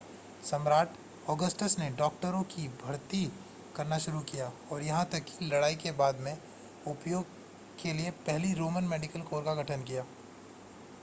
सम्राट 0.43 0.93
ऑगस्टस 1.29 1.75
ने 1.79 1.89
डॉक्टरों 1.97 2.41
को 2.53 2.61
भर्ती 2.79 3.23
करना 3.75 3.97
शुरू 4.05 4.19
किया 4.31 4.51
और 4.71 4.81
यहां 4.83 5.03
तक 5.11 5.25
कि 5.27 5.45
लड़ाई 5.45 5.75
के 5.83 5.91
बाद 5.99 6.19
में 6.19 6.33
उपयोग 6.87 7.25
के 7.83 7.93
लिए 7.93 8.11
पहली 8.25 8.53
रोमन 8.55 8.89
मेडिकल 8.89 9.21
कोर 9.29 9.43
का 9.43 9.55
गठन 9.55 9.83
किया 9.83 10.05